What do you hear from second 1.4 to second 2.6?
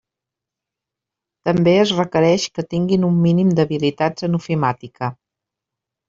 També es requereix